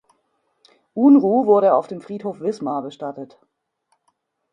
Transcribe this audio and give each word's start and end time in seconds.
Unruh 0.95 1.45
wurde 1.45 1.75
auf 1.75 1.85
dem 1.85 2.01
Friedhof 2.01 2.39
Wismar 2.39 2.81
bestattet. 2.81 3.37